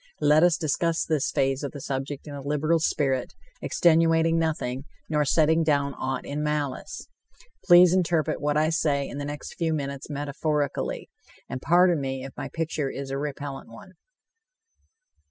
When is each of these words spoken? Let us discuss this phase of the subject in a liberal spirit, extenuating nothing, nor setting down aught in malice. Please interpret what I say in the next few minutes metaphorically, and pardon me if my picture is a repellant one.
Let 0.21 0.41
us 0.41 0.57
discuss 0.57 1.05
this 1.05 1.29
phase 1.29 1.61
of 1.63 1.73
the 1.73 1.79
subject 1.79 2.25
in 2.25 2.33
a 2.33 2.41
liberal 2.41 2.79
spirit, 2.79 3.35
extenuating 3.61 4.39
nothing, 4.39 4.85
nor 5.07 5.25
setting 5.25 5.63
down 5.63 5.93
aught 5.93 6.25
in 6.25 6.41
malice. 6.41 7.07
Please 7.63 7.93
interpret 7.93 8.41
what 8.41 8.57
I 8.57 8.69
say 8.71 9.07
in 9.07 9.19
the 9.19 9.25
next 9.25 9.53
few 9.53 9.75
minutes 9.75 10.09
metaphorically, 10.09 11.11
and 11.47 11.61
pardon 11.61 12.01
me 12.01 12.25
if 12.25 12.35
my 12.35 12.49
picture 12.49 12.89
is 12.89 13.11
a 13.11 13.17
repellant 13.19 13.69
one. 13.69 13.91